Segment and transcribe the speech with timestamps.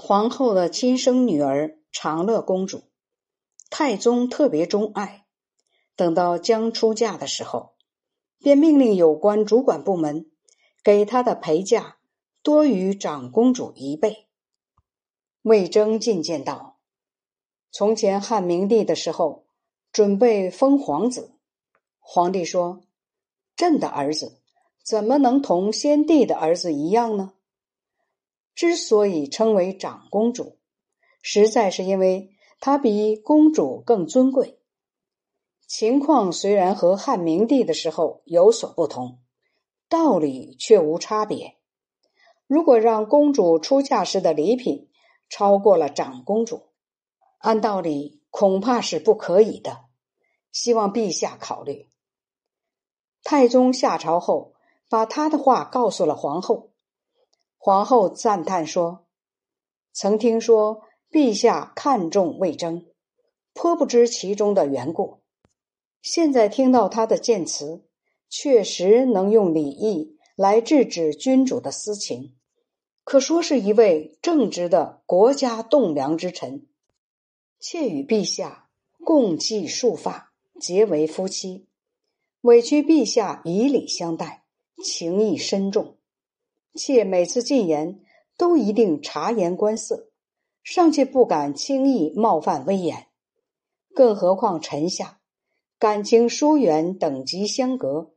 [0.00, 2.84] 皇后的亲生女儿长乐公主，
[3.68, 5.26] 太宗特别钟爱。
[5.96, 7.72] 等到将出嫁的时候，
[8.38, 10.30] 便命令有关主管部门
[10.84, 11.96] 给她的陪嫁
[12.44, 14.28] 多于长公主一倍。
[15.42, 16.78] 魏征进谏道
[17.72, 19.46] ：“从前汉明帝的时候，
[19.90, 21.32] 准备封皇子，
[21.98, 22.82] 皇帝说
[23.56, 24.40] ：‘朕的儿子
[24.84, 27.32] 怎么能同先帝的儿子一样呢？’”
[28.58, 30.58] 之所以称为长公主，
[31.22, 34.58] 实在是因为她比公主更尊贵。
[35.68, 39.20] 情况虽然和汉明帝的时候有所不同，
[39.88, 41.56] 道理却无差别。
[42.48, 44.90] 如果让公主出嫁时的礼品
[45.28, 46.70] 超过了长公主，
[47.38, 49.84] 按道理恐怕是不可以的。
[50.50, 51.88] 希望陛下考虑。
[53.22, 54.54] 太宗下朝后，
[54.88, 56.72] 把他的话告诉了皇后。
[57.60, 59.06] 皇后赞叹说
[59.92, 62.86] ：“曾听说陛下看重魏征，
[63.52, 65.18] 颇不知其中的缘故。
[66.00, 67.84] 现在听到他的谏词，
[68.30, 72.36] 确实能用礼义来制止君主的私情，
[73.02, 76.68] 可说是一位正直的国家栋梁之臣。
[77.58, 78.70] 妾与陛下
[79.04, 81.66] 共计束发，结为夫妻，
[82.42, 84.44] 委屈陛下以礼相待，
[84.82, 85.96] 情谊深重。”
[86.74, 88.00] 且每次进言
[88.36, 90.10] 都一定察言观色，
[90.62, 93.06] 尚且不敢轻易冒犯威严，
[93.94, 95.20] 更何况臣下
[95.78, 98.14] 感情疏远，等级相隔，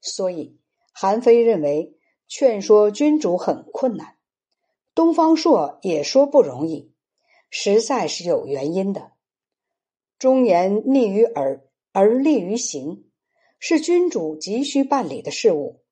[0.00, 0.58] 所以
[0.92, 4.16] 韩非认为劝说君主很困难。
[4.94, 6.92] 东方朔也说不容易，
[7.50, 9.12] 实在是有原因的。
[10.18, 13.10] 忠言逆于耳而利于行，
[13.58, 15.82] 是君主急需办理的事务。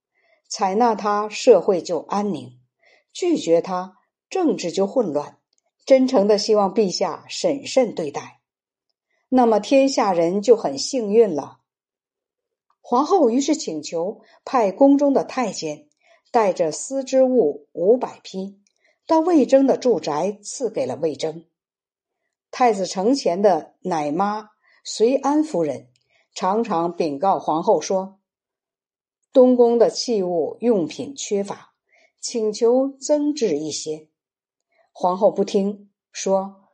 [0.57, 2.61] 采纳他，社会就安宁；
[3.13, 3.97] 拒绝他，
[4.31, 5.39] 政治就混乱。
[5.85, 8.41] 真诚的希望陛下审慎对待，
[9.29, 11.59] 那么天下人就很幸运了。
[12.81, 15.89] 皇后于是请求派宫中的太监
[16.31, 18.61] 带着丝织物五百匹
[19.09, 21.47] 到魏征的住宅，赐给了魏征。
[22.53, 24.51] 太子承乾的奶妈
[24.85, 25.89] 随安夫人
[26.33, 28.21] 常常禀告皇后说。
[29.35, 31.75] 东宫的器物用品缺乏，
[32.21, 34.09] 请求增置一些。
[34.93, 36.69] 皇后不听，说：“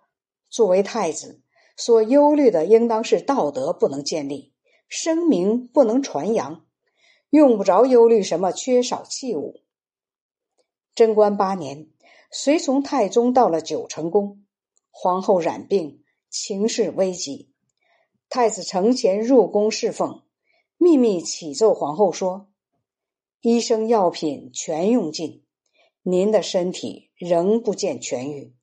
[0.50, 1.40] 作为太子，
[1.74, 4.52] 所忧虑的应当是道德不能建立，
[4.90, 6.66] 声名不能传扬，
[7.30, 9.62] 用不着忧虑什么缺少器物。”
[10.94, 11.88] 贞观八年，
[12.30, 14.44] 随从太宗到了九成宫，
[14.90, 17.54] 皇后染病，情势危急。
[18.28, 20.24] 太子承乾入宫侍奉，
[20.76, 22.48] 秘密启奏皇后说。
[23.42, 25.42] 医生药品全用尽，
[26.02, 28.54] 您的身体仍不见痊愈，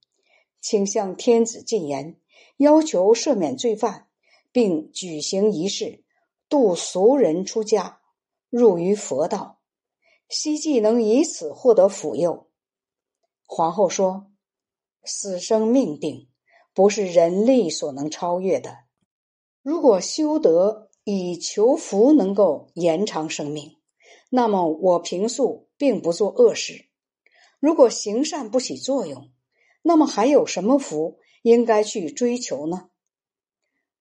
[0.61, 2.19] 请向天子进言，
[2.57, 4.07] 要求赦免罪犯，
[4.51, 6.03] 并举行仪式，
[6.47, 8.01] 度俗人出家，
[8.51, 9.59] 入于佛道，
[10.29, 12.47] 希冀能以此获得福佑。
[13.47, 14.29] 皇后说
[15.03, 16.27] ：“死生命定，
[16.75, 18.77] 不是人力所能超越的。
[19.63, 23.75] 如果修德以求福，能够延长生命。”
[24.29, 26.85] 那么我平素并不做恶事，
[27.59, 29.31] 如果行善不起作用，
[29.81, 32.89] 那么还有什么福应该去追求呢？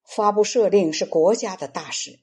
[0.05, 2.21] 发布赦令是国家的大事，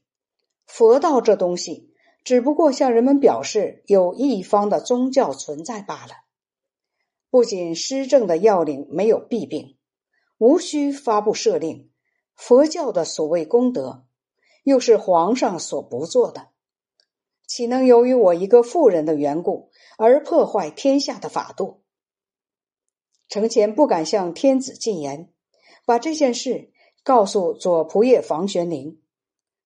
[0.65, 1.93] 佛道这东西
[2.23, 6.13] 只不过向人们表示有一方的宗教存在罢了。
[7.29, 9.77] 不仅施政的要领没有弊病，
[10.37, 11.89] 无需发布赦令，
[12.35, 14.05] 佛教的所谓功德，
[14.63, 16.52] 又是皇上所不做的。
[17.55, 19.69] 岂能由于我一个妇人的缘故
[19.99, 21.83] 而破坏天下的法度？
[23.29, 25.31] 承乾不敢向天子进言，
[25.85, 26.71] 把这件事
[27.03, 28.99] 告诉左仆射房玄龄。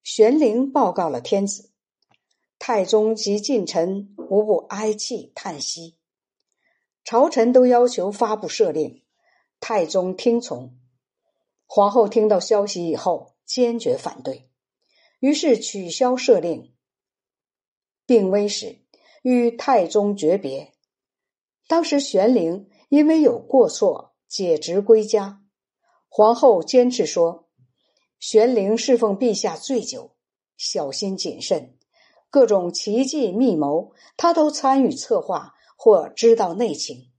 [0.03, 1.71] 玄龄报告了天子，
[2.59, 5.95] 太宗及近臣无不哀泣叹息，
[7.05, 9.01] 朝臣都要求发布赦令，
[9.61, 10.77] 太宗听从。
[11.65, 14.49] 皇后听到消息以后，坚决反对，
[15.21, 16.73] 于是取消赦令。
[18.07, 18.79] 病危时，
[19.21, 20.73] 与太宗诀别。
[21.67, 25.43] 当时玄龄因为有过错，解职归家。
[26.07, 27.49] 皇后坚持说，
[28.17, 30.15] 玄龄侍奉陛下最久，
[30.55, 31.77] 小心谨慎，
[32.29, 37.11] 各种奇计密谋，他都参与策划或知道内情，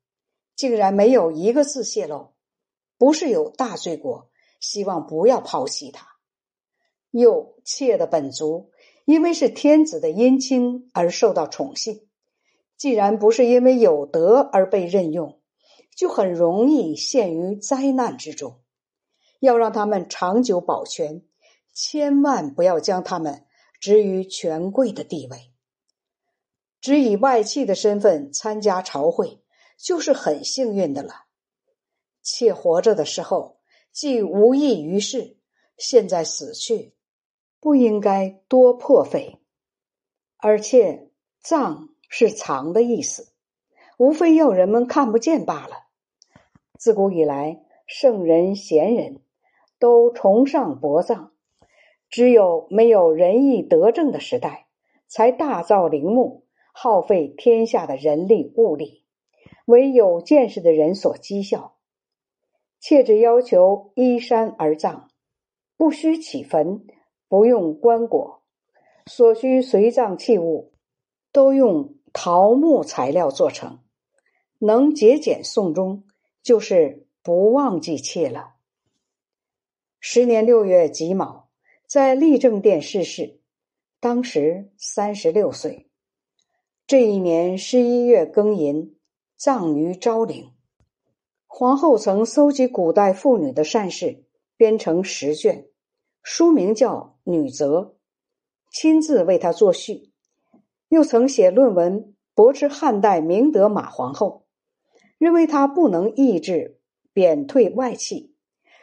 [0.57, 2.33] 竟然没有一个字泄露，
[2.97, 4.31] 不是有大罪过。
[4.59, 6.09] 希望不要抛弃他。
[7.11, 8.73] 又妾的本族。
[9.09, 12.07] 因为是天子的姻亲而受到宠幸，
[12.77, 15.41] 既然不是因为有德而被任用，
[15.97, 18.61] 就很容易陷于灾难之中。
[19.41, 21.23] 要让他们长久保全，
[21.73, 23.47] 千万不要将他们
[23.81, 25.55] 置于权贵的地位。
[26.83, 29.41] 只以外戚的身份参加朝会，
[29.79, 31.15] 就是很幸运的了。
[32.23, 33.59] 妾活着的时候
[33.91, 35.39] 既无益于事，
[35.79, 36.93] 现在死去，
[37.61, 39.39] 不应该多破费。
[40.37, 41.11] 而且
[41.41, 43.33] “葬”是藏的意思，
[43.99, 45.87] 无非要人们看不见罢了。
[46.79, 49.21] 自古以来，圣人贤人
[49.79, 51.33] 都崇尚薄葬，
[52.09, 54.67] 只有没有仁义德政的时代，
[55.07, 56.45] 才大造陵墓。
[56.81, 59.03] 耗费天下的人力物力，
[59.65, 61.75] 为有见识的人所讥笑。
[62.79, 65.09] 妾只要求依山而葬，
[65.77, 66.87] 不需起坟，
[67.29, 68.39] 不用棺椁，
[69.07, 70.73] 所需随葬器物
[71.31, 73.81] 都用桃木材料做成，
[74.59, 76.05] 能节俭送终，
[76.43, 78.55] 就是不忘记妾了。
[80.01, 81.49] 十年六月己卯，
[81.87, 83.41] 在立正殿逝世，
[84.01, 85.91] 当时三十六岁。
[86.87, 88.97] 这一年十一月庚寅，
[89.37, 90.53] 葬于昭陵。
[91.47, 94.25] 皇后曾搜集古代妇女的善事，
[94.57, 95.69] 编成十卷，
[96.23, 96.95] 书名叫
[97.31, 97.81] 《女则》，
[98.71, 100.11] 亲自为他作序。
[100.89, 104.47] 又曾写论文驳斥汉代明德马皇后，
[105.19, 106.79] 认为她不能抑制
[107.13, 108.35] 贬退外戚，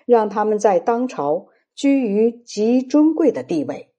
[0.05, 3.91] 让他们在当朝居于极尊贵的地位，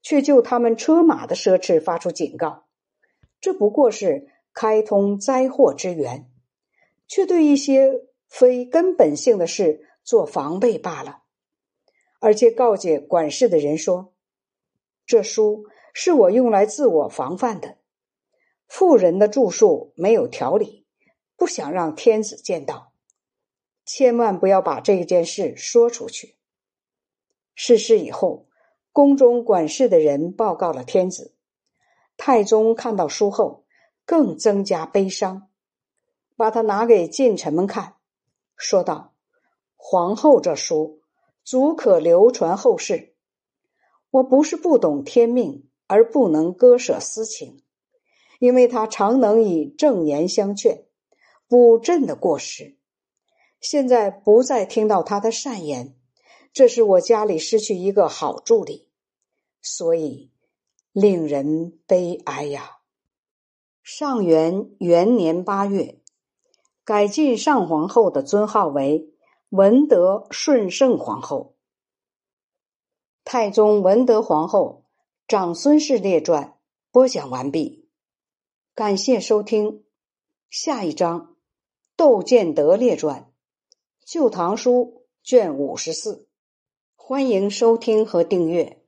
[0.00, 2.66] 却就他们车马的奢侈发出警告。
[3.40, 6.30] 这不过是开通灾祸之源，
[7.08, 11.19] 却对一些非根本性的事做防备罢了。
[12.20, 14.14] 而且告诫管事的人说
[15.04, 17.78] ：“这书是我用来自我防范的。
[18.68, 20.86] 富人的著述没有条理，
[21.36, 22.92] 不想让天子见到，
[23.84, 26.36] 千万不要把这件事说出去。”
[27.56, 28.46] 逝世以后，
[28.92, 31.34] 宫中管事的人报告了天子。
[32.16, 33.64] 太宗看到书后，
[34.04, 35.48] 更增加悲伤，
[36.36, 37.96] 把它拿给近臣们看，
[38.56, 39.14] 说道
[39.76, 40.99] ：“皇后这书
[41.44, 43.14] 足可流传后世。
[44.10, 47.62] 我不是不懂天命而不能割舍私情，
[48.38, 50.86] 因为他常能以正言相劝，
[51.48, 52.76] 补朕的过失。
[53.60, 55.96] 现在不再听到他的善言，
[56.52, 58.88] 这是我家里失去一个好助理，
[59.60, 60.30] 所以。”
[60.92, 62.78] 令人悲哀呀！
[63.80, 66.00] 上元元年八月，
[66.84, 69.14] 改晋上皇后的尊号为
[69.50, 71.56] 文德顺圣皇后。
[73.24, 74.84] 太宗文德皇后
[75.26, 76.56] 长孙氏列传
[76.92, 77.88] 播讲完毕，
[78.76, 79.82] 感谢收听。
[80.50, 81.34] 下一章
[81.96, 83.22] 窦建德列传，
[84.04, 86.28] 《旧唐书》卷五十四，
[86.94, 88.79] 欢迎收听和订阅。